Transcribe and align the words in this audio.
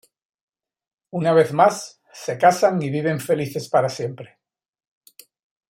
Una 1.19 1.31
vez 1.33 1.53
más, 1.53 2.01
se 2.11 2.35
casan 2.39 2.81
y 2.81 2.89
viven 2.89 3.19
felices 3.19 3.69
para 3.69 3.87
siempre. 3.87 4.39